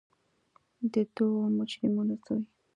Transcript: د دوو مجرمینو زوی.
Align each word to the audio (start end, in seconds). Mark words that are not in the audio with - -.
د 0.93 0.95
دوو 1.15 1.39
مجرمینو 1.57 2.15
زوی. 2.25 2.41